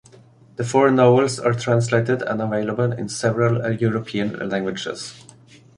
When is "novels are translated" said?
0.89-2.23